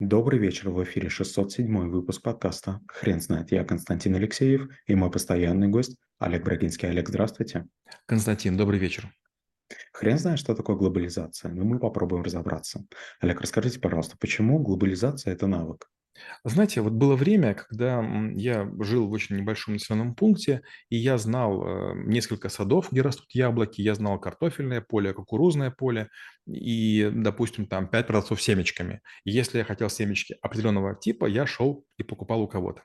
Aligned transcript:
Добрый 0.00 0.38
вечер, 0.38 0.70
в 0.70 0.82
эфире 0.82 1.10
607 1.10 1.90
выпуск 1.90 2.22
подкаста 2.22 2.80
«Хрен 2.88 3.20
знает». 3.20 3.52
Я 3.52 3.64
Константин 3.64 4.14
Алексеев 4.14 4.66
и 4.86 4.94
мой 4.94 5.10
постоянный 5.10 5.68
гость 5.68 5.98
Олег 6.18 6.42
Брагинский. 6.42 6.88
Олег, 6.88 7.10
здравствуйте. 7.10 7.66
Константин, 8.06 8.56
добрый 8.56 8.78
вечер. 8.78 9.12
Хрен 9.92 10.18
знает, 10.18 10.38
что 10.38 10.54
такое 10.54 10.76
глобализация, 10.76 11.52
но 11.52 11.64
мы 11.64 11.78
попробуем 11.78 12.22
разобраться. 12.22 12.82
Олег, 13.20 13.42
расскажите, 13.42 13.78
пожалуйста, 13.78 14.16
почему 14.18 14.60
глобализация– 14.60 15.34
это 15.34 15.46
навык? 15.46 15.90
Знаете, 16.44 16.80
вот 16.80 16.92
было 16.92 17.16
время, 17.16 17.54
когда 17.54 18.04
я 18.34 18.70
жил 18.80 19.06
в 19.06 19.12
очень 19.12 19.36
небольшом 19.36 19.74
населенном 19.74 20.14
пункте, 20.14 20.62
и 20.88 20.96
я 20.96 21.18
знал 21.18 21.64
э, 21.64 21.92
несколько 22.06 22.48
садов, 22.48 22.90
где 22.90 23.02
растут 23.02 23.26
яблоки, 23.32 23.80
я 23.80 23.94
знал 23.94 24.18
картофельное 24.18 24.80
поле, 24.80 25.12
кукурузное 25.12 25.70
поле, 25.70 26.08
и, 26.46 27.10
допустим, 27.12 27.66
там 27.66 27.86
пять 27.88 28.06
продавцов 28.06 28.42
семечками. 28.42 29.00
И 29.24 29.30
если 29.30 29.58
я 29.58 29.64
хотел 29.64 29.88
семечки 29.88 30.36
определенного 30.42 30.94
типа, 30.96 31.26
я 31.26 31.46
шел 31.46 31.84
и 31.96 32.02
покупал 32.02 32.42
у 32.42 32.48
кого-то. 32.48 32.82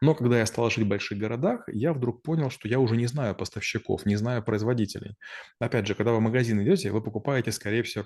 Но 0.00 0.14
когда 0.14 0.38
я 0.38 0.46
стал 0.46 0.70
жить 0.70 0.84
в 0.84 0.88
больших 0.88 1.18
городах, 1.18 1.64
я 1.68 1.92
вдруг 1.92 2.22
понял, 2.22 2.50
что 2.50 2.68
я 2.68 2.78
уже 2.78 2.96
не 2.96 3.06
знаю 3.06 3.34
поставщиков, 3.34 4.06
не 4.06 4.16
знаю 4.16 4.42
производителей. 4.42 5.16
Опять 5.58 5.86
же, 5.86 5.94
когда 5.94 6.12
вы 6.12 6.18
в 6.18 6.22
магазин 6.22 6.62
идете, 6.62 6.92
вы 6.92 7.02
покупаете, 7.02 7.50
скорее 7.50 7.82
всего, 7.82 8.04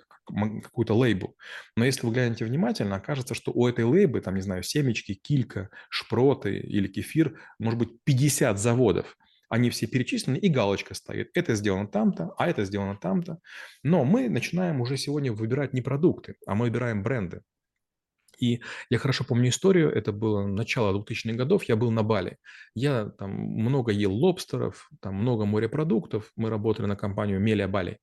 какую-то 0.62 0.94
лейбл. 0.94 1.36
Но 1.76 1.84
если 1.84 2.06
вы 2.06 2.12
глянете 2.12 2.44
внимательно, 2.44 2.96
окажется, 2.96 3.34
что 3.34 3.52
у 3.52 3.66
этой 3.66 3.84
лейбы, 3.84 4.20
там, 4.20 4.34
не 4.34 4.42
знаю, 4.42 4.61
семечки, 4.62 5.14
килька, 5.14 5.70
шпроты 5.90 6.58
или 6.58 6.88
кефир, 6.88 7.38
может 7.58 7.78
быть, 7.78 7.90
50 8.04 8.58
заводов. 8.58 9.16
Они 9.48 9.68
все 9.68 9.86
перечислены, 9.86 10.38
и 10.38 10.48
галочка 10.48 10.94
стоит. 10.94 11.30
Это 11.34 11.54
сделано 11.54 11.86
там-то, 11.86 12.32
а 12.38 12.48
это 12.48 12.64
сделано 12.64 12.96
там-то. 12.96 13.38
Но 13.82 14.04
мы 14.04 14.30
начинаем 14.30 14.80
уже 14.80 14.96
сегодня 14.96 15.32
выбирать 15.32 15.74
не 15.74 15.82
продукты, 15.82 16.36
а 16.46 16.54
мы 16.54 16.66
выбираем 16.66 17.02
бренды. 17.02 17.42
И 18.38 18.60
я 18.90 18.98
хорошо 18.98 19.24
помню 19.24 19.50
историю, 19.50 19.90
это 19.92 20.10
было 20.10 20.46
начало 20.46 20.98
2000-х 20.98 21.36
годов, 21.36 21.64
я 21.64 21.76
был 21.76 21.90
на 21.90 22.02
Бали. 22.02 22.38
Я 22.74 23.10
там 23.18 23.30
много 23.30 23.92
ел 23.92 24.12
лобстеров, 24.12 24.90
там 25.00 25.14
много 25.14 25.44
морепродуктов, 25.44 26.32
мы 26.34 26.50
работали 26.50 26.86
на 26.86 26.96
компанию 26.96 27.38
Мелия 27.38 27.68
Бали. 27.68 27.98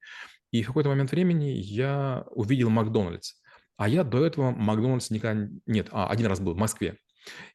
И 0.51 0.63
в 0.63 0.67
какой-то 0.67 0.89
момент 0.89 1.11
времени 1.11 1.49
я 1.49 2.25
увидел 2.31 2.69
Макдональдс. 2.69 3.33
А 3.79 3.87
я 3.87 4.03
до 4.03 4.25
этого 4.25 4.51
Макдональдс 4.51 5.09
никогда... 5.09 5.47
Нет, 5.65 5.87
а, 5.91 6.07
один 6.09 6.27
раз 6.27 6.41
был 6.41 6.53
в 6.53 6.57
Москве. 6.57 6.97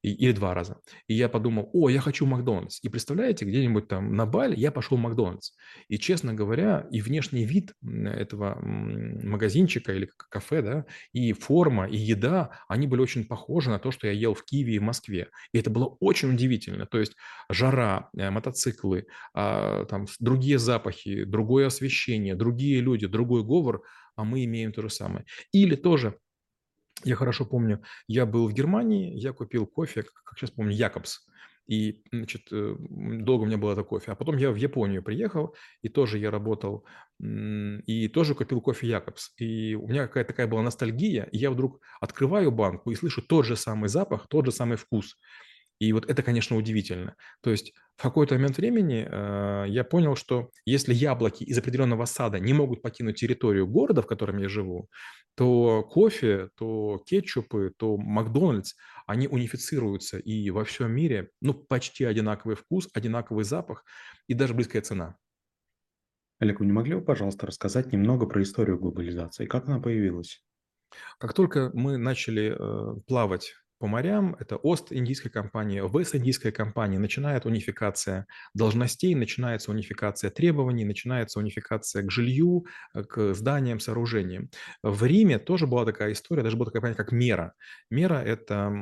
И, 0.02 0.10
или 0.10 0.32
два 0.32 0.54
раза. 0.54 0.78
И 1.06 1.12
я 1.12 1.28
подумал, 1.28 1.68
о, 1.74 1.90
я 1.90 2.00
хочу 2.00 2.24
Макдональдс. 2.24 2.80
И 2.82 2.88
представляете, 2.88 3.44
где-нибудь 3.44 3.88
там 3.88 4.16
на 4.16 4.24
Бали 4.24 4.56
я 4.56 4.72
пошел 4.72 4.96
в 4.96 5.00
Макдональдс. 5.02 5.50
И, 5.88 5.98
честно 5.98 6.32
говоря, 6.32 6.86
и 6.90 7.02
внешний 7.02 7.44
вид 7.44 7.74
этого 7.82 8.58
магазинчика 8.64 9.92
или 9.92 10.08
кафе, 10.16 10.62
да, 10.62 10.86
и 11.12 11.34
форма, 11.34 11.86
и 11.86 11.96
еда, 11.98 12.52
они 12.68 12.86
были 12.86 13.02
очень 13.02 13.26
похожи 13.26 13.68
на 13.68 13.78
то, 13.78 13.90
что 13.90 14.06
я 14.06 14.14
ел 14.14 14.32
в 14.32 14.44
Киеве 14.46 14.76
и 14.76 14.78
в 14.78 14.82
Москве. 14.82 15.28
И 15.52 15.58
это 15.58 15.68
было 15.68 15.96
очень 16.00 16.32
удивительно. 16.32 16.86
То 16.86 17.00
есть 17.00 17.12
жара, 17.50 18.08
э, 18.16 18.30
мотоциклы, 18.30 19.08
а, 19.34 19.84
там 19.84 20.06
другие 20.20 20.58
запахи, 20.58 21.24
другое 21.24 21.66
освещение, 21.66 22.34
другие 22.34 22.80
люди, 22.80 23.06
другой 23.06 23.44
говор, 23.44 23.82
а 24.16 24.24
мы 24.24 24.44
имеем 24.44 24.72
то 24.72 24.82
же 24.82 24.90
самое. 24.90 25.24
Или 25.52 25.76
тоже 25.76 26.18
я 27.04 27.16
хорошо 27.16 27.44
помню, 27.44 27.82
я 28.06 28.26
был 28.26 28.48
в 28.48 28.52
Германии, 28.52 29.18
я 29.18 29.32
купил 29.32 29.66
кофе, 29.66 30.02
как 30.02 30.38
сейчас 30.38 30.50
помню, 30.50 30.72
Якобс. 30.72 31.26
И, 31.66 32.02
значит, 32.12 32.42
э, 32.52 32.76
долго 32.78 33.42
у 33.42 33.46
меня 33.46 33.56
был 33.56 33.70
это 33.70 33.82
кофе. 33.84 34.12
А 34.12 34.14
потом 34.14 34.36
я 34.36 34.50
в 34.50 34.56
Японию 34.56 35.02
приехал, 35.02 35.54
и 35.82 35.88
тоже 35.88 36.18
я 36.18 36.30
работал, 36.30 36.84
и 37.18 38.08
тоже 38.12 38.34
купил 38.34 38.60
кофе 38.60 38.86
Якобс. 38.86 39.32
И 39.38 39.74
у 39.74 39.88
меня 39.88 40.06
какая-то 40.06 40.28
такая 40.28 40.46
была 40.46 40.62
ностальгия, 40.62 41.24
и 41.32 41.38
я 41.38 41.50
вдруг 41.50 41.80
открываю 42.00 42.50
банку 42.50 42.90
и 42.90 42.94
слышу 42.94 43.22
тот 43.22 43.46
же 43.46 43.56
самый 43.56 43.88
запах, 43.88 44.28
тот 44.28 44.44
же 44.44 44.52
самый 44.52 44.76
вкус. 44.76 45.16
И 45.84 45.92
вот 45.92 46.08
это, 46.08 46.22
конечно, 46.22 46.56
удивительно. 46.56 47.14
То 47.42 47.50
есть 47.50 47.74
в 47.96 48.02
какой-то 48.02 48.34
момент 48.36 48.56
времени 48.56 49.06
э, 49.06 49.64
я 49.68 49.84
понял, 49.84 50.16
что 50.16 50.50
если 50.64 50.94
яблоки 50.94 51.44
из 51.44 51.58
определенного 51.58 52.06
сада 52.06 52.38
не 52.40 52.54
могут 52.54 52.80
покинуть 52.80 53.16
территорию 53.16 53.66
города, 53.66 54.00
в 54.00 54.06
котором 54.06 54.38
я 54.38 54.48
живу, 54.48 54.88
то 55.36 55.82
кофе, 55.82 56.48
то 56.56 57.02
кетчупы, 57.06 57.72
то 57.76 57.98
Макдональдс, 57.98 58.74
они 59.06 59.28
унифицируются 59.28 60.18
и 60.18 60.48
во 60.50 60.64
всем 60.64 60.90
мире, 60.90 61.30
ну, 61.42 61.52
почти 61.52 62.04
одинаковый 62.04 62.56
вкус, 62.56 62.88
одинаковый 62.94 63.44
запах 63.44 63.84
и 64.26 64.32
даже 64.32 64.54
близкая 64.54 64.80
цена. 64.80 65.16
Олег, 66.40 66.60
вы 66.60 66.66
не 66.66 66.72
могли 66.72 66.94
бы, 66.94 67.02
пожалуйста, 67.02 67.46
рассказать 67.46 67.92
немного 67.92 68.26
про 68.26 68.42
историю 68.42 68.78
глобализации, 68.78 69.46
как 69.46 69.66
она 69.68 69.80
появилась? 69.80 70.42
Как 71.18 71.34
только 71.34 71.70
мы 71.74 71.98
начали 71.98 72.56
э, 72.56 73.00
плавать 73.06 73.54
по 73.84 73.86
морям, 73.86 74.34
это 74.40 74.56
Ост-индийская 74.56 75.28
компания, 75.28 75.86
Вест-индийская 75.86 76.52
компания, 76.52 76.98
начинает 76.98 77.44
унификация 77.44 78.26
должностей, 78.54 79.14
начинается 79.14 79.70
унификация 79.70 80.30
требований, 80.30 80.86
начинается 80.86 81.38
унификация 81.38 82.02
к 82.02 82.10
жилью, 82.10 82.64
э, 82.94 83.04
к 83.04 83.34
зданиям, 83.34 83.80
сооружениям. 83.80 84.48
В 84.82 85.04
Риме 85.04 85.38
тоже 85.38 85.66
была 85.66 85.84
такая 85.84 86.12
история, 86.12 86.42
даже 86.42 86.56
была 86.56 86.64
такая 86.64 86.80
понятие, 86.80 87.04
как 87.04 87.12
мера. 87.12 87.52
Мера– 87.90 88.22
это 88.24 88.72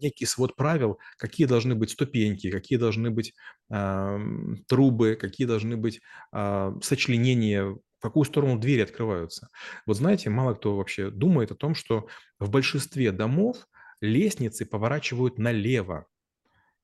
некий 0.00 0.26
свод 0.26 0.56
правил, 0.56 0.98
какие 1.16 1.46
должны 1.46 1.76
быть 1.76 1.90
ступеньки, 1.90 2.50
какие 2.50 2.78
должны 2.78 3.12
быть 3.12 3.32
э, 3.70 4.18
трубы, 4.66 5.14
какие 5.14 5.46
должны 5.46 5.76
быть 5.76 6.00
э, 6.32 6.72
сочленения 6.82 7.76
в 7.98 8.02
какую 8.02 8.24
сторону 8.24 8.58
двери 8.58 8.82
открываются. 8.82 9.48
Вот 9.86 9.96
знаете, 9.96 10.30
мало 10.30 10.54
кто 10.54 10.76
вообще 10.76 11.10
думает 11.10 11.50
о 11.50 11.56
том, 11.56 11.74
что 11.74 12.08
в 12.38 12.50
большинстве 12.50 13.12
домов 13.12 13.66
лестницы 14.00 14.64
поворачивают 14.64 15.38
налево. 15.38 16.06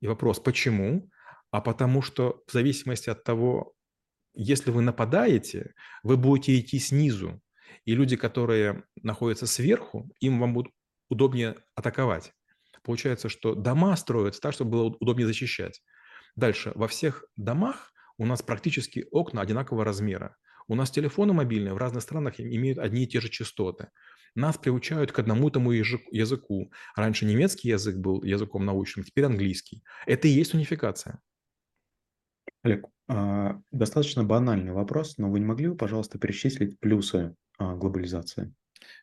И 0.01 0.07
вопрос, 0.07 0.41
почему? 0.41 1.09
А 1.51 1.61
потому 1.61 2.03
что 2.03 2.43
в 2.47 2.53
зависимости 2.53 3.11
от 3.11 3.23
того, 3.23 3.75
если 4.35 4.71
вы 4.71 4.83
нападаете, 4.83 5.75
вы 6.03 6.17
будете 6.17 6.59
идти 6.59 6.79
снизу. 6.81 7.41
И 7.85 7.95
люди, 7.95 8.17
которые 8.17 8.85
находятся 9.03 9.47
сверху, 9.47 10.11
им 10.21 10.41
вам 10.41 10.55
будет 10.55 10.73
удобнее 11.09 11.57
атаковать. 11.77 12.33
Получается, 12.83 13.29
что 13.29 13.55
дома 13.55 13.97
строятся 13.97 14.41
так, 14.41 14.53
чтобы 14.53 14.73
было 14.73 14.85
удобнее 14.99 15.27
защищать. 15.27 15.81
Дальше. 16.37 16.73
Во 16.75 16.89
всех 16.89 17.25
домах 17.37 17.93
у 18.19 18.27
нас 18.27 18.43
практически 18.43 19.07
окна 19.11 19.41
одинакового 19.41 19.85
размера. 19.85 20.37
У 20.67 20.75
нас 20.75 20.91
телефоны 20.91 21.33
мобильные 21.33 21.75
в 21.75 21.79
разных 21.79 22.03
странах 22.03 22.41
имеют 22.41 22.79
одни 22.79 23.05
и 23.05 23.07
те 23.07 23.21
же 23.21 23.29
частоты. 23.29 23.89
Нас 24.35 24.57
приучают 24.59 25.13
к 25.13 25.19
одному 25.19 25.51
тому 25.51 25.71
языку. 25.73 26.73
Раньше 26.97 27.25
немецкий 27.25 27.69
язык 27.69 27.97
был 27.97 28.23
языком 28.23 28.65
научным, 28.65 29.05
теперь 29.05 29.27
английский. 29.27 29.83
Это 30.07 30.27
и 30.27 30.33
есть 30.33 30.55
унификация. 30.55 31.21
Олег, 32.63 32.87
а, 33.09 33.61
достаточно 33.71 34.25
банальный 34.25 34.73
вопрос, 34.73 35.19
но 35.19 35.31
вы 35.31 35.41
не 35.41 35.47
могли 35.47 35.69
бы, 35.69 35.77
пожалуйста, 35.77 36.19
перечислить 36.19 36.81
плюсы 36.81 37.37
а, 37.59 37.77
глобализации? 37.77 38.55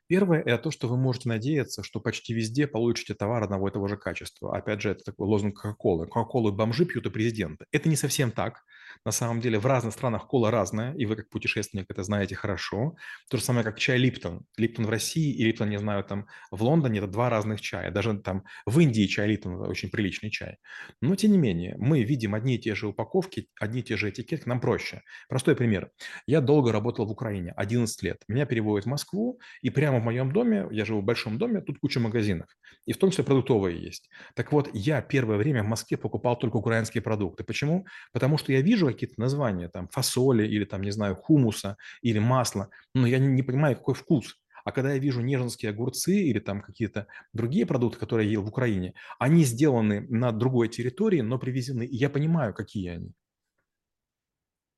Первое– 0.07 0.41
это 0.41 0.63
то, 0.63 0.71
что 0.71 0.87
вы 0.87 0.97
можете 0.97 1.29
надеяться, 1.29 1.83
что 1.83 1.99
почти 1.99 2.33
везде 2.33 2.67
получите 2.67 3.13
товар 3.13 3.43
одного 3.43 3.69
и 3.69 3.71
того 3.71 3.87
же 3.87 3.97
качества. 3.97 4.55
Опять 4.55 4.81
же, 4.81 4.89
это 4.89 5.03
такой 5.03 5.27
лозунг 5.27 5.55
Кока-Колы. 5.55 6.07
Кока-Колу 6.07 6.51
бомжи 6.51 6.85
пьют 6.85 7.05
и 7.05 7.09
президенты. 7.09 7.65
Это 7.71 7.87
не 7.87 7.95
совсем 7.95 8.31
так. 8.31 8.63
На 9.05 9.11
самом 9.11 9.41
деле 9.41 9.59
в 9.59 9.65
разных 9.65 9.93
странах 9.93 10.27
кола 10.27 10.51
разная, 10.51 10.93
и 10.95 11.05
вы 11.05 11.15
как 11.15 11.29
путешественник 11.29 11.85
это 11.89 12.03
знаете 12.03 12.35
хорошо. 12.35 12.95
То 13.29 13.37
же 13.37 13.43
самое, 13.43 13.63
как 13.63 13.79
чай 13.79 13.97
Липтон. 13.97 14.45
Липтон 14.57 14.85
в 14.85 14.89
России 14.89 15.33
и 15.33 15.43
Липтон, 15.43 15.69
не 15.69 15.79
знаю, 15.79 16.03
там 16.03 16.27
в 16.51 16.63
Лондоне– 16.63 16.97
это 16.99 17.07
два 17.07 17.29
разных 17.29 17.61
чая. 17.61 17.91
Даже 17.91 18.17
там 18.19 18.43
в 18.65 18.79
Индии 18.79 19.07
чай 19.07 19.27
Липтон– 19.27 19.55
очень 19.69 19.89
приличный 19.89 20.29
чай. 20.29 20.57
Но, 21.01 21.15
тем 21.15 21.31
не 21.31 21.37
менее, 21.37 21.75
мы 21.77 22.03
видим 22.03 22.35
одни 22.35 22.55
и 22.55 22.59
те 22.59 22.75
же 22.75 22.87
упаковки, 22.87 23.47
одни 23.59 23.81
и 23.81 23.83
те 23.83 23.97
же 23.97 24.09
этикетки, 24.09 24.47
нам 24.47 24.59
проще. 24.59 25.01
Простой 25.29 25.55
пример. 25.55 25.91
Я 26.25 26.41
долго 26.41 26.71
работал 26.71 27.05
в 27.05 27.11
Украине, 27.11 27.53
11 27.55 28.03
лет. 28.03 28.23
Меня 28.27 28.45
переводят 28.45 28.85
в 28.85 28.89
Москву, 28.89 29.39
и 29.61 29.69
прямо 29.69 29.99
в 29.99 30.03
моем 30.03 30.31
доме, 30.31 30.67
я 30.71 30.85
живу 30.85 31.01
в 31.01 31.05
большом 31.05 31.37
доме, 31.37 31.61
тут 31.61 31.79
куча 31.79 31.99
магазинов. 31.99 32.47
И 32.85 32.93
в 32.93 32.97
том 32.97 33.11
числе 33.11 33.23
продуктовые 33.23 33.81
есть. 33.81 34.09
Так 34.35 34.51
вот, 34.51 34.69
я 34.73 35.01
первое 35.01 35.37
время 35.37 35.63
в 35.63 35.67
Москве 35.67 35.97
покупал 35.97 36.37
только 36.37 36.57
украинские 36.57 37.01
продукты. 37.01 37.43
Почему? 37.43 37.85
Потому 38.11 38.37
что 38.37 38.51
я 38.51 38.61
вижу 38.61 38.80
какие-то 38.87 39.19
названия, 39.19 39.69
там, 39.69 39.87
фасоли 39.87 40.47
или, 40.47 40.65
там, 40.65 40.81
не 40.81 40.91
знаю, 40.91 41.15
хумуса 41.15 41.77
или 42.01 42.19
масла, 42.19 42.69
но 42.93 43.07
я 43.07 43.19
не, 43.19 43.43
понимаю, 43.43 43.75
какой 43.75 43.95
вкус. 43.95 44.37
А 44.63 44.71
когда 44.71 44.93
я 44.93 44.99
вижу 44.99 45.21
неженские 45.21 45.71
огурцы 45.71 46.15
или 46.15 46.39
там 46.39 46.61
какие-то 46.61 47.07
другие 47.33 47.65
продукты, 47.65 47.99
которые 47.99 48.27
я 48.27 48.33
ел 48.33 48.43
в 48.43 48.49
Украине, 48.49 48.93
они 49.19 49.43
сделаны 49.43 50.01
на 50.09 50.31
другой 50.31 50.69
территории, 50.69 51.21
но 51.21 51.39
привезены, 51.39 51.83
и 51.83 51.95
я 51.95 52.09
понимаю, 52.09 52.53
какие 52.53 52.89
они. 52.89 53.13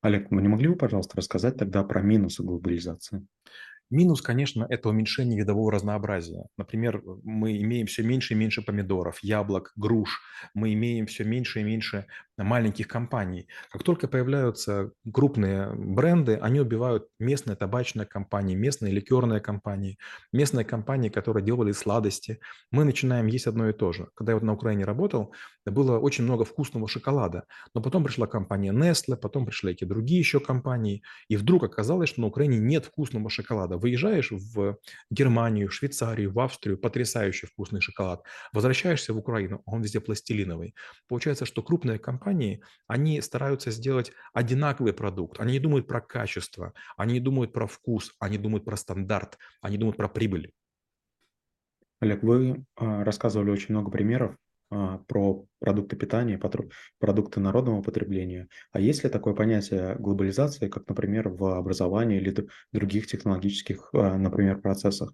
Олег, 0.00 0.30
вы 0.30 0.42
не 0.42 0.48
могли 0.48 0.68
бы, 0.68 0.76
пожалуйста, 0.76 1.16
рассказать 1.16 1.56
тогда 1.56 1.82
про 1.82 2.02
минусы 2.02 2.42
глобализации? 2.42 3.26
Минус, 3.90 4.22
конечно, 4.22 4.66
это 4.68 4.88
уменьшение 4.88 5.38
видового 5.38 5.70
разнообразия. 5.70 6.46
Например, 6.56 7.02
мы 7.22 7.58
имеем 7.58 7.86
все 7.86 8.02
меньше 8.02 8.34
и 8.34 8.36
меньше 8.36 8.62
помидоров, 8.62 9.18
яблок, 9.22 9.72
груш. 9.76 10.20
Мы 10.54 10.72
имеем 10.72 11.06
все 11.06 11.24
меньше 11.24 11.60
и 11.60 11.64
меньше 11.64 12.06
маленьких 12.36 12.88
компаний. 12.88 13.46
Как 13.70 13.82
только 13.82 14.08
появляются 14.08 14.90
крупные 15.12 15.72
бренды, 15.74 16.36
они 16.36 16.60
убивают 16.60 17.08
местные 17.18 17.56
табачные 17.56 18.06
компании, 18.06 18.54
местные 18.54 18.92
ликерные 18.92 19.40
компании, 19.40 19.98
местные 20.32 20.64
компании, 20.64 21.08
которые 21.08 21.44
делали 21.44 21.72
сладости. 21.72 22.40
Мы 22.70 22.84
начинаем 22.84 23.26
есть 23.26 23.46
одно 23.46 23.68
и 23.68 23.72
то 23.72 23.92
же. 23.92 24.08
Когда 24.14 24.32
я 24.32 24.36
вот 24.36 24.44
на 24.44 24.54
Украине 24.54 24.84
работал, 24.84 25.32
было 25.66 25.98
очень 25.98 26.24
много 26.24 26.44
вкусного 26.44 26.88
шоколада. 26.88 27.44
Но 27.74 27.80
потом 27.82 28.04
пришла 28.04 28.26
компания 28.26 28.72
Nestle, 28.72 29.16
потом 29.16 29.46
пришли 29.46 29.72
эти 29.72 29.84
другие 29.84 30.18
еще 30.18 30.40
компании. 30.40 31.02
И 31.28 31.36
вдруг 31.36 31.64
оказалось, 31.64 32.08
что 32.08 32.20
на 32.20 32.26
Украине 32.26 32.58
нет 32.58 32.86
вкусного 32.86 33.30
шоколада. 33.30 33.73
Выезжаешь 33.76 34.30
в 34.30 34.78
Германию, 35.10 35.70
Швейцарию, 35.70 36.32
в 36.32 36.40
Австрию, 36.40 36.78
потрясающий 36.78 37.46
вкусный 37.46 37.80
шоколад. 37.80 38.22
Возвращаешься 38.52 39.12
в 39.12 39.18
Украину, 39.18 39.62
он 39.66 39.82
везде 39.82 40.00
пластилиновый. 40.00 40.74
Получается, 41.08 41.46
что 41.46 41.62
крупные 41.62 41.98
компании, 41.98 42.62
они 42.86 43.20
стараются 43.20 43.70
сделать 43.70 44.12
одинаковый 44.32 44.92
продукт. 44.92 45.40
Они 45.40 45.52
не 45.52 45.60
думают 45.60 45.86
про 45.86 46.00
качество, 46.00 46.72
они 46.96 47.14
не 47.14 47.20
думают 47.20 47.52
про 47.52 47.66
вкус, 47.66 48.14
они 48.18 48.38
думают 48.38 48.64
про 48.64 48.76
стандарт, 48.76 49.38
они 49.60 49.78
думают 49.78 49.96
про 49.96 50.08
прибыль. 50.08 50.52
Олег, 52.00 52.22
вы 52.22 52.64
а, 52.76 53.04
рассказывали 53.04 53.50
очень 53.50 53.74
много 53.74 53.90
примеров 53.90 54.36
про 55.08 55.46
продукты 55.60 55.96
питания, 55.96 56.38
продукты 56.98 57.40
народного 57.40 57.82
потребления. 57.82 58.48
А 58.72 58.80
есть 58.80 59.04
ли 59.04 59.10
такое 59.10 59.34
понятие 59.34 59.96
глобализации, 59.98 60.68
как, 60.68 60.88
например, 60.88 61.28
в 61.28 61.56
образовании 61.56 62.18
или 62.18 62.48
других 62.72 63.06
технологических, 63.06 63.90
а, 63.92 64.16
например, 64.18 64.60
процессах? 64.60 65.12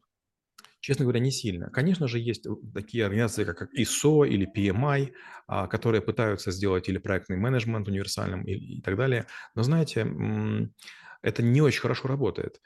Честно 0.80 1.04
говоря, 1.04 1.20
не 1.20 1.30
сильно. 1.30 1.70
Конечно 1.70 2.08
же, 2.08 2.18
есть 2.18 2.46
такие 2.74 3.04
организации, 3.04 3.44
как 3.44 3.68
ISO 3.74 4.26
или 4.26 4.46
PMI, 4.46 5.12
а, 5.46 5.66
которые 5.66 6.00
пытаются 6.00 6.52
сделать 6.52 6.88
или 6.88 6.96
проектный 6.96 7.36
менеджмент 7.36 7.86
универсальным 7.86 8.44
и 8.44 8.80
так 8.80 8.96
далее. 8.96 9.26
Но 9.54 9.62
знаете, 9.62 10.06
это 11.22 11.43
не 11.43 11.61
очень 11.61 11.81
хорошо 11.81 12.08
работает. 12.08 12.61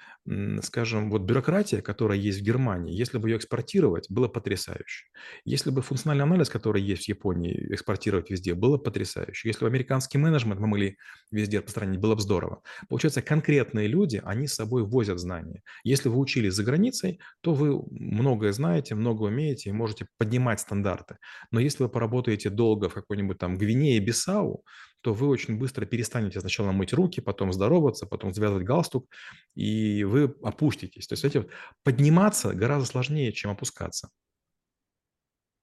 Скажем, 0.63 1.11
вот 1.11 1.23
бюрократия, 1.23 1.83
которая 1.83 2.19
есть 2.19 2.41
в 2.41 2.43
Германии, 2.43 2.95
если 2.95 3.19
бы 3.19 3.29
ее 3.29 3.37
экспортировать, 3.37 4.07
было 4.11 4.29
потрясающе. 4.29 5.07
Если 5.45 5.71
бы 5.71 5.83
функциональный 5.83 6.25
анализ, 6.25 6.49
который 6.49 6.83
есть 6.83 7.07
в 7.07 7.09
Японии, 7.09 7.75
экспортировать 7.75 8.31
везде, 8.31 8.55
было 8.55 8.79
потрясающе. 8.79 9.49
Если 9.49 9.61
бы 9.61 9.67
американский 9.67 10.19
менеджмент 10.19 10.61
мы 10.61 10.67
могли 10.69 10.97
везде 11.31 11.59
распространить, 11.59 12.01
было 12.01 12.15
бы 12.15 12.21
здорово. 12.21 12.63
Получается, 12.89 13.23
конкретные 13.23 13.89
люди, 13.89 14.23
они 14.25 14.47
с 14.47 14.55
собой 14.55 14.85
возят 14.85 15.19
знания. 15.19 15.63
Если 15.83 16.09
вы 16.09 16.19
учились 16.19 16.55
за 16.55 16.65
границей, 16.65 17.21
то 17.41 17.55
вы 17.55 17.83
многое 17.91 18.53
знаете, 18.53 18.95
много 18.95 19.25
умеете 19.25 19.71
и 19.71 19.73
можете 19.73 20.07
поднимать 20.19 20.61
стандарты. 20.61 21.19
Но 21.51 21.61
если 21.61 21.83
вы 21.83 21.89
поработаете 21.89 22.51
долго 22.51 22.89
в 22.89 22.95
какой-нибудь 22.95 23.39
там 23.39 23.59
Гвинее, 23.59 23.99
Бисау, 24.01 24.65
то 25.05 25.13
вы 25.13 25.29
очень 25.29 25.59
быстро 25.59 25.85
перестанете 25.85 26.41
сначала 26.41 26.73
мыть 26.73 26.95
руки, 26.95 27.21
потом 27.21 27.53
здороваться, 27.53 28.07
потом 28.07 28.33
завязывать 28.33 28.65
галстук, 28.65 29.07
и 29.55 30.03
вы 30.03 30.35
опуститесь. 30.43 31.07
То 31.07 31.13
есть, 31.13 31.21
знаете, 31.21 31.47
подниматься 31.83 32.55
гораздо 32.55 32.89
сложнее, 32.89 33.31
чем 33.31 33.51
опускаться. 33.51 34.09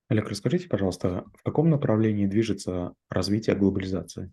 Олег, 0.10 0.30
расскажите, 0.30 0.68
пожалуйста, 0.68 1.26
в 1.34 1.42
каком 1.42 1.72
направлении 1.72 2.28
движется 2.28 2.94
развитие 3.10 3.56
глобализации? 3.56 4.32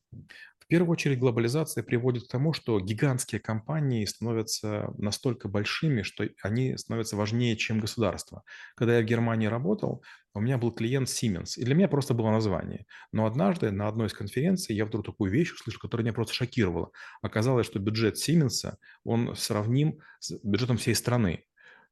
Первую 0.69 0.93
очередь 0.93 1.19
глобализация 1.19 1.83
приводит 1.83 2.25
к 2.25 2.31
тому, 2.31 2.53
что 2.53 2.79
гигантские 2.79 3.41
компании 3.41 4.05
становятся 4.05 4.93
настолько 4.99 5.49
большими, 5.49 6.03
что 6.03 6.29
они 6.43 6.77
становятся 6.77 7.17
важнее, 7.17 7.57
чем 7.57 7.81
государство. 7.81 8.43
Когда 8.77 8.99
я 8.99 9.03
в 9.03 9.07
Германии 9.07 9.47
работал, 9.47 10.05
у 10.35 10.41
меня 10.41 10.59
был 10.59 10.71
клиент 10.71 11.09
Siemens, 11.09 11.55
и 11.57 11.65
для 11.65 11.75
меня 11.75 11.89
просто 11.89 12.13
было 12.13 12.31
название. 12.31 12.85
Но 13.13 13.25
однажды 13.25 13.71
на 13.71 13.89
одной 13.89 14.09
из 14.09 14.13
конференций 14.13 14.77
я 14.77 14.85
вдруг 14.85 15.07
такую 15.07 15.33
вещь 15.33 15.53
услышал, 15.53 15.81
которая 15.81 16.05
меня 16.05 16.13
просто 16.13 16.35
шокировала. 16.35 16.91
Оказалось, 17.23 17.67
что 17.67 17.79
бюджет 17.79 18.17
Siemens, 18.17 18.75
он 19.05 19.35
сравним 19.37 20.01
с 20.21 20.39
бюджетом 20.45 20.77
всей 20.77 20.95
страны. 20.95 21.45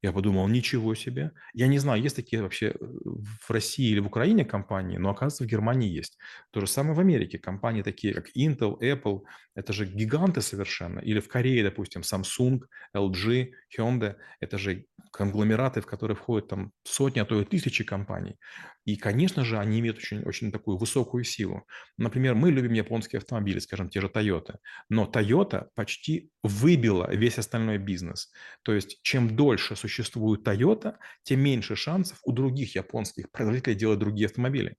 Я 0.03 0.13
подумал, 0.13 0.47
ничего 0.49 0.95
себе. 0.95 1.33
Я 1.55 1.67
не 1.67 1.79
знаю, 1.79 2.03
есть 2.03 2.17
такие 2.17 2.43
вообще 2.43 2.75
э, 2.79 2.87
в 3.19 3.51
России 3.51 3.91
или 3.91 4.01
в 4.01 4.07
Украине 4.07 4.45
компании, 4.45 4.97
но 4.97 5.11
оказывается 5.11 5.45
в 5.45 5.47
Германии 5.47 5.89
есть. 5.89 6.19
То 6.51 6.61
же 6.61 6.67
самое 6.67 6.95
в 6.95 7.01
Америке. 7.01 7.39
Компании 7.39 7.83
такие, 7.83 8.15
как 8.15 8.27
Intel, 8.37 8.79
Apple, 8.81 9.23
это 9.55 9.73
же 9.73 9.87
гиганты 9.87 10.43
совершенно. 10.43 11.01
Или 11.01 11.21
в 11.21 11.29
Корее, 11.29 11.65
допустим, 11.65 12.03
Samsung, 12.03 12.61
LG, 12.95 13.51
Hyundai, 13.77 14.17
это 14.41 14.59
же 14.59 14.87
конгломераты, 15.13 15.81
в 15.81 15.87
которые 15.87 16.17
входят 16.17 16.49
там 16.49 16.73
сотни, 16.85 17.21
а 17.21 17.25
то 17.25 17.41
и 17.41 17.45
тысячи 17.45 17.85
компаний. 17.85 18.37
И, 18.85 18.97
конечно 18.97 19.45
же, 19.45 19.59
они 19.59 19.81
имеют 19.81 19.99
очень, 19.99 20.23
очень 20.23 20.53
такую 20.53 20.77
высокую 20.77 21.25
силу. 21.25 21.67
Например, 21.99 22.35
мы 22.35 22.51
любим 22.51 22.73
японские 22.73 23.19
автомобили, 23.19 23.59
скажем, 23.59 23.89
те 23.89 24.01
же 24.01 24.09
Toyota. 24.09 24.57
Но 24.89 25.11
Toyota 25.13 25.69
почти 25.75 26.31
выбила 26.43 27.11
весь 27.11 27.39
остальной 27.39 27.79
бизнес. 27.79 28.31
То 28.63 28.73
есть, 28.75 29.01
чем 29.03 29.37
дольше 29.37 29.75
существует 29.75 30.47
Toyota, 30.47 30.97
тем 31.25 31.41
меньше 31.41 31.77
шансов 31.77 32.19
у 32.25 32.33
других 32.33 32.77
японских 32.77 33.06
производителей 33.33 33.75
делать 33.75 33.99
другие 33.99 34.27
автомобили. 34.27 34.77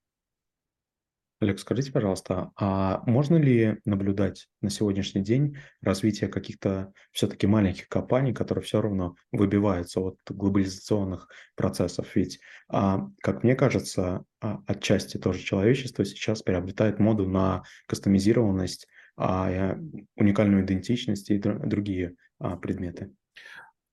Олег, 1.39 1.59
скажите, 1.59 1.91
пожалуйста, 1.91 2.51
а 2.55 3.03
можно 3.05 3.35
ли 3.35 3.77
наблюдать 3.85 4.47
на 4.61 4.71
сегодняшний 4.71 5.21
день 5.21 5.55
развитие 5.81 6.29
каких-то 6.31 6.93
все-таки 7.11 7.45
маленьких 7.45 7.87
компаний, 7.89 8.33
которые 8.33 8.63
все 8.63 8.81
равно 8.81 9.15
выбиваются 9.31 9.99
от 9.99 10.17
глобализационных 10.27 11.29
процессов? 11.55 12.07
Ведь, 12.15 12.39
а, 12.69 13.07
как 13.21 13.43
мне 13.43 13.55
кажется, 13.55 14.23
а, 14.41 14.61
отчасти 14.65 15.17
тоже 15.17 15.43
человечество 15.43 16.05
сейчас 16.05 16.41
приобретает 16.41 16.97
моду 16.97 17.27
на 17.27 17.61
кастомизированность, 17.87 18.87
а, 19.15 19.77
уникальную 20.15 20.65
идентичность 20.65 21.29
и 21.29 21.37
другие 21.37 22.15
предметы. 22.61 23.11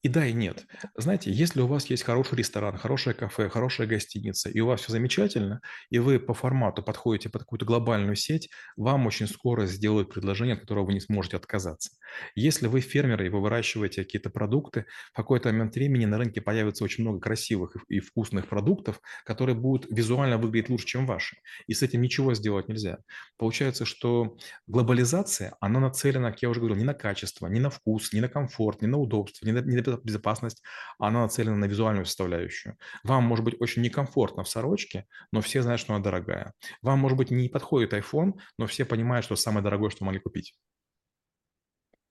И 0.05 0.09
да, 0.09 0.27
и 0.27 0.35
нет. 0.35 0.67
Знаете, 0.99 1.33
если 1.33 1.63
у 1.63 1.67
вас 1.67 1.87
есть 1.87 2.03
хороший 2.03 2.37
ресторан, 2.37 2.77
хорошее 2.77 3.17
кафе, 3.17 3.49
хорошая 3.49 3.87
гостиница, 3.87 4.51
и 4.51 4.61
у 4.61 4.67
вас 4.67 4.83
все 4.83 4.93
замечательно, 4.93 5.63
и 5.89 5.99
вы 5.99 6.21
по 6.21 6.35
формату 6.35 6.83
подходите 6.83 7.31
под 7.31 7.45
какую-то 7.45 7.65
глобальную 7.65 8.15
сеть, 8.15 8.51
вам 8.77 9.07
очень 9.07 9.27
скоро 9.27 9.65
сделают 9.65 10.13
предложение, 10.13 10.57
от 10.57 10.61
которого 10.61 10.85
вы 10.85 10.93
не 10.93 11.01
сможете 11.01 11.39
отказаться. 11.39 11.93
Если 12.35 12.67
вы 12.67 12.83
фермер 12.83 13.23
и 13.23 13.31
вы 13.31 13.41
выращиваете 13.41 14.05
какие-то 14.05 14.29
продукты, 14.29 14.85
в 15.15 15.17
какой-то 15.17 15.49
момент 15.49 15.75
времени 15.75 16.05
на 16.05 16.19
рынке 16.19 16.43
появится 16.43 16.85
очень 16.85 17.03
много 17.03 17.21
красивых 17.21 17.75
и 17.89 18.01
вкусных 18.01 18.47
продуктов, 18.47 19.01
которые 19.25 19.57
будут 19.57 19.91
визуально 19.91 20.37
выглядеть 20.37 20.69
лучше, 20.69 20.85
чем 20.85 21.07
ваши. 21.07 21.39
И 21.67 21.73
с 21.73 21.83
этим 21.83 22.03
ничего 22.03 22.35
сделать 22.35 22.69
нельзя. 22.69 22.99
Получается, 23.39 23.87
что 23.87 24.37
глобализация, 24.67 25.57
она 25.61 25.81
нацелена, 25.81 26.31
как 26.31 26.43
я 26.43 26.51
уже 26.51 26.61
говорил, 26.61 26.77
не 26.77 26.85
на 26.85 26.93
качество, 26.93 27.47
не 27.47 27.59
на 27.59 27.71
вкус, 27.71 28.13
не 28.13 28.21
на 28.21 28.29
комфорт, 28.29 28.83
не 28.83 28.89
на 28.89 28.99
удобство, 28.99 29.47
не 29.47 29.53
на, 29.53 29.61
не 29.61 29.77
на 29.77 29.94
безопасность, 30.03 30.63
она 30.99 31.23
нацелена 31.23 31.57
на 31.57 31.67
визуальную 31.67 32.07
составляющую. 32.07 32.77
Вам 33.03 33.25
может 33.25 33.45
быть 33.45 33.61
очень 33.61 33.83
некомфортно 33.83 34.43
в 34.45 34.49
сорочке, 34.49 35.07
но 35.33 35.41
все 35.41 35.63
знают, 35.63 35.81
что 35.81 35.95
она 35.95 36.03
дорогая. 36.03 36.53
Вам 36.83 36.99
может 36.99 37.19
быть 37.19 37.31
не 37.31 37.49
подходит 37.49 37.93
iPhone, 37.93 38.35
но 38.59 38.67
все 38.67 38.85
понимают, 38.85 39.25
что 39.25 39.37
самое 39.37 39.63
дорогое, 39.63 39.91
что 39.91 40.05
могли 40.05 40.21
купить. 40.21 40.55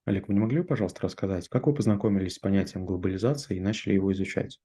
Олег, 0.06 0.28
вы 0.28 0.34
не 0.34 0.40
могли, 0.40 0.64
пожалуйста, 0.64 1.02
рассказать, 1.04 1.48
как 1.50 1.68
вы 1.68 1.74
познакомились 1.74 2.36
с 2.36 2.40
понятием 2.40 2.86
глобализации 2.86 3.58
и 3.58 3.62
начали 3.62 3.94
его 3.94 4.12
изучать? 4.12 4.60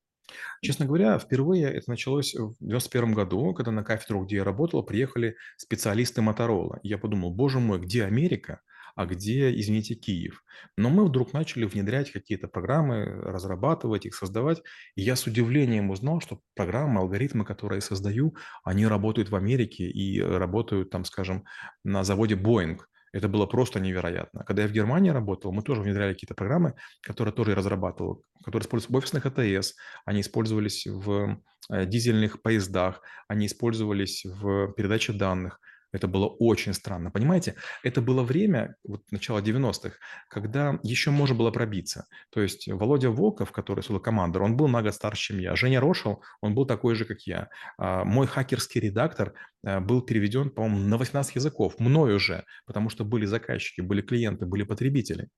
Честно 0.60 0.84
говоря, 0.84 1.18
впервые 1.18 1.64
это 1.64 1.88
началось 1.88 2.34
в 2.34 2.56
91 2.60 3.12
году, 3.12 3.54
когда 3.54 3.70
на 3.70 3.82
кафедру, 3.82 4.24
где 4.24 4.36
я 4.36 4.44
работал, 4.44 4.82
приехали 4.82 5.36
специалисты 5.56 6.20
Моторола. 6.22 6.80
Я 6.82 6.98
подумал, 6.98 7.32
боже 7.32 7.60
мой, 7.60 7.80
где 7.80 8.04
Америка? 8.04 8.60
а 8.98 9.06
где, 9.06 9.56
извините, 9.56 9.94
Киев. 9.94 10.42
Но 10.76 10.90
мы 10.90 11.04
вдруг 11.04 11.32
начали 11.32 11.64
внедрять 11.64 12.10
какие-то 12.10 12.48
программы, 12.48 13.04
разрабатывать 13.04 14.06
их, 14.06 14.14
создавать. 14.16 14.60
И 14.96 15.02
я 15.02 15.14
с 15.14 15.24
удивлением 15.24 15.90
узнал, 15.90 16.20
что 16.20 16.40
программы, 16.56 16.98
алгоритмы, 16.98 17.44
которые 17.44 17.76
я 17.76 17.82
создаю, 17.82 18.34
они 18.64 18.88
работают 18.88 19.28
в 19.28 19.36
Америке 19.36 19.84
и 19.84 20.20
работают 20.20 20.90
там, 20.90 21.04
скажем, 21.04 21.44
на 21.84 22.02
заводе 22.02 22.34
Boeing. 22.34 22.80
Это 23.18 23.28
было 23.28 23.46
просто 23.46 23.80
невероятно. 23.80 24.44
Когда 24.44 24.62
я 24.62 24.68
в 24.68 24.72
Германии 24.72 25.10
работал, 25.10 25.52
мы 25.52 25.62
тоже 25.62 25.82
внедряли 25.82 26.12
какие-то 26.12 26.34
программы, 26.34 26.74
которые 27.02 27.34
тоже 27.34 27.56
разрабатывал, 27.56 28.22
которые 28.44 28.64
используются 28.64 28.92
в 28.92 28.96
офисных 28.96 29.26
АТС, 29.26 29.74
они 30.04 30.20
использовались 30.20 30.86
в 30.86 31.40
э, 31.70 31.86
дизельных 31.86 32.42
поездах, 32.42 33.02
они 33.26 33.46
использовались 33.46 34.24
в 34.24 34.72
передаче 34.74 35.12
данных. 35.12 35.60
Это 35.92 36.06
было 36.06 36.26
очень 36.26 36.74
странно. 36.74 37.10
Понимаете, 37.10 37.54
это 37.82 38.02
было 38.02 38.22
время, 38.22 38.76
вот 38.84 39.02
начало 39.10 39.40
90-х, 39.40 39.96
когда 40.28 40.78
еще 40.82 41.10
можно 41.10 41.34
было 41.34 41.50
пробиться. 41.50 42.06
То 42.30 42.42
есть 42.42 42.68
Володя 42.68 43.10
Волков, 43.10 43.52
который 43.52 43.82
был 43.88 44.00
командор, 44.00 44.42
он 44.42 44.56
был 44.56 44.68
на 44.68 44.82
год 44.82 44.94
старше, 44.94 45.28
чем 45.28 45.38
я. 45.38 45.56
Женя 45.56 45.80
Рошел, 45.80 46.22
он 46.42 46.54
был 46.54 46.66
такой 46.66 46.94
же, 46.94 47.04
как 47.04 47.22
я. 47.22 47.48
А, 47.78 48.04
мой 48.04 48.26
хакерский 48.26 48.80
редактор 48.80 49.32
э, 49.64 49.80
был 49.80 50.02
переведен, 50.02 50.50
по-моему, 50.50 50.88
на 50.88 50.98
18 50.98 51.36
языков. 51.36 51.78
Мною 51.78 52.16
уже, 52.16 52.44
потому 52.66 52.90
что 52.90 53.04
были 53.04 53.24
заказчики, 53.24 53.80
были 53.80 54.02
клиенты, 54.02 54.44
были 54.44 54.64
потребители. 54.64 55.28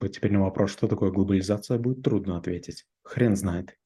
Теперь 0.00 0.32
на 0.32 0.40
вопрос, 0.40 0.70
что 0.70 0.86
такое 0.88 1.10
глобализация, 1.10 1.78
будет 1.78 2.02
трудно 2.02 2.38
ответить. 2.38 2.86
Хрен 3.02 3.36
знает. 3.36 3.76